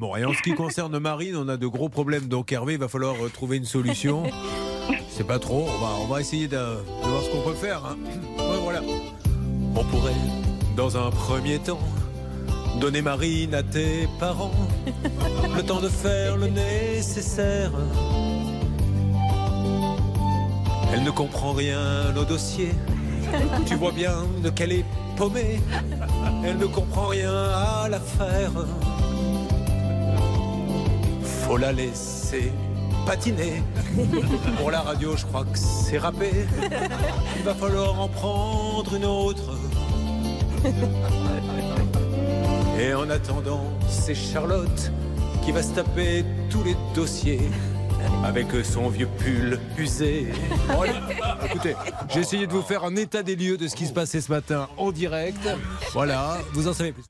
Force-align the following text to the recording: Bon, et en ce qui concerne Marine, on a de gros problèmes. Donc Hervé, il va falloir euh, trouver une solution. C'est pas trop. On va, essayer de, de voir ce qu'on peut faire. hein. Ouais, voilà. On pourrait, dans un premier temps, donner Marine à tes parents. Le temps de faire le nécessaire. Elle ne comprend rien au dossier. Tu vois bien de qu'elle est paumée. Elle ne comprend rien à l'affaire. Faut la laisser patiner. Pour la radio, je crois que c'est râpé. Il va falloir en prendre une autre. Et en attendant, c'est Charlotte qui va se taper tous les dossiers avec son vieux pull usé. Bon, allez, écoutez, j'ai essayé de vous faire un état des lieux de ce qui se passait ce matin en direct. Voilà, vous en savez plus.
Bon, 0.00 0.16
et 0.16 0.24
en 0.24 0.32
ce 0.32 0.40
qui 0.40 0.54
concerne 0.54 0.98
Marine, 0.98 1.36
on 1.36 1.46
a 1.48 1.58
de 1.58 1.66
gros 1.66 1.90
problèmes. 1.90 2.26
Donc 2.26 2.50
Hervé, 2.52 2.72
il 2.72 2.78
va 2.80 2.88
falloir 2.88 3.14
euh, 3.22 3.28
trouver 3.28 3.58
une 3.58 3.66
solution. 3.66 4.22
C'est 5.10 5.26
pas 5.26 5.38
trop. 5.38 5.68
On 6.00 6.06
va, 6.06 6.22
essayer 6.22 6.48
de, 6.48 6.56
de 6.56 7.06
voir 7.06 7.22
ce 7.22 7.28
qu'on 7.30 7.42
peut 7.42 7.54
faire. 7.54 7.84
hein. 7.84 7.98
Ouais, 8.38 8.58
voilà. 8.62 8.80
On 9.76 9.84
pourrait, 9.84 10.14
dans 10.74 10.96
un 10.96 11.10
premier 11.10 11.58
temps, 11.58 11.78
donner 12.80 13.02
Marine 13.02 13.54
à 13.54 13.62
tes 13.62 14.08
parents. 14.18 14.54
Le 15.54 15.62
temps 15.62 15.82
de 15.82 15.88
faire 15.90 16.38
le 16.38 16.46
nécessaire. 16.46 17.70
Elle 20.94 21.02
ne 21.02 21.10
comprend 21.10 21.52
rien 21.52 22.16
au 22.16 22.24
dossier. 22.24 22.70
Tu 23.66 23.74
vois 23.74 23.92
bien 23.92 24.14
de 24.42 24.48
qu'elle 24.48 24.72
est 24.72 24.86
paumée. 25.18 25.60
Elle 26.42 26.56
ne 26.56 26.66
comprend 26.66 27.08
rien 27.08 27.34
à 27.34 27.86
l'affaire. 27.90 28.50
Faut 31.50 31.56
la 31.56 31.72
laisser 31.72 32.52
patiner. 33.04 33.60
Pour 34.58 34.70
la 34.70 34.82
radio, 34.82 35.16
je 35.16 35.26
crois 35.26 35.42
que 35.42 35.58
c'est 35.58 35.98
râpé. 35.98 36.30
Il 37.38 37.42
va 37.42 37.56
falloir 37.56 38.00
en 38.00 38.06
prendre 38.06 38.94
une 38.94 39.04
autre. 39.04 39.58
Et 42.80 42.94
en 42.94 43.10
attendant, 43.10 43.64
c'est 43.88 44.14
Charlotte 44.14 44.92
qui 45.44 45.50
va 45.50 45.64
se 45.64 45.72
taper 45.72 46.24
tous 46.50 46.62
les 46.62 46.76
dossiers 46.94 47.50
avec 48.22 48.46
son 48.62 48.88
vieux 48.88 49.08
pull 49.18 49.58
usé. 49.76 50.28
Bon, 50.68 50.82
allez, 50.82 50.92
écoutez, 51.46 51.74
j'ai 52.14 52.20
essayé 52.20 52.46
de 52.46 52.52
vous 52.52 52.62
faire 52.62 52.84
un 52.84 52.94
état 52.94 53.24
des 53.24 53.34
lieux 53.34 53.56
de 53.56 53.66
ce 53.66 53.74
qui 53.74 53.88
se 53.88 53.92
passait 53.92 54.20
ce 54.20 54.30
matin 54.30 54.68
en 54.76 54.92
direct. 54.92 55.48
Voilà, 55.94 56.38
vous 56.52 56.68
en 56.68 56.72
savez 56.72 56.92
plus. 56.92 57.06